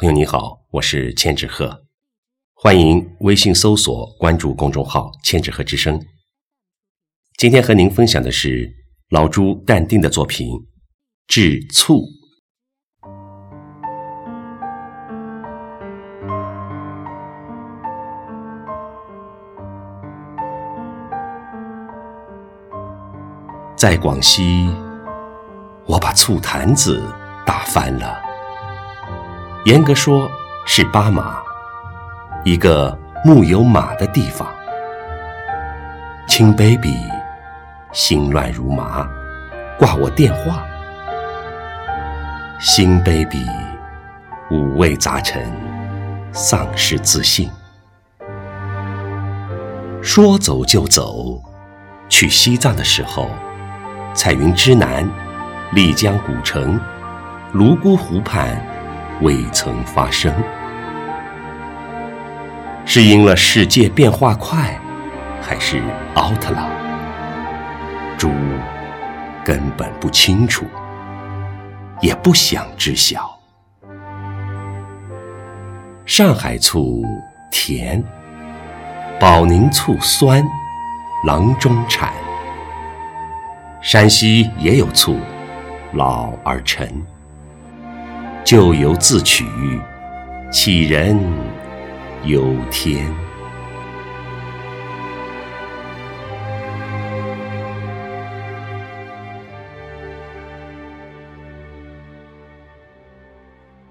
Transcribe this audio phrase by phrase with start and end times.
[0.00, 1.82] 朋友你好，我是千纸鹤，
[2.54, 6.00] 欢迎微信搜索关注公众号“千纸鹤之声”。
[7.36, 8.72] 今天和您分享的是
[9.10, 10.50] 老朱淡定的作品
[11.26, 11.96] 《制醋》。
[23.76, 24.68] 在广西，
[25.86, 27.02] 我把醋坛子
[27.44, 28.27] 打翻了。
[29.68, 30.30] 严格说，
[30.64, 31.42] 是巴马，
[32.42, 34.48] 一个木有马的地方。
[36.26, 36.96] 亲 baby，
[37.92, 39.06] 心乱如麻，
[39.78, 40.64] 挂我电话。
[42.58, 43.44] 新 baby，
[44.50, 45.46] 五味杂陈，
[46.32, 47.50] 丧失自信。
[50.00, 51.42] 说走就走，
[52.08, 53.28] 去西藏的时候，
[54.14, 55.06] 彩云之南，
[55.72, 56.80] 丽江古城，
[57.52, 58.58] 泸沽湖畔。
[59.20, 60.32] 未曾发生，
[62.84, 64.78] 是因了世界变化快，
[65.42, 65.82] 还是
[66.16, 66.70] out 了？
[68.16, 68.30] 猪
[69.44, 70.64] 根本不清楚，
[72.00, 73.28] 也不想知晓。
[76.06, 77.04] 上海醋
[77.50, 78.02] 甜，
[79.18, 80.44] 保宁醋酸，
[81.26, 82.12] 郎中产。
[83.80, 85.18] 山西也有醋，
[85.92, 86.88] 老而陈。
[88.50, 89.44] 咎由自取，
[90.50, 91.20] 杞人
[92.24, 93.27] 忧天。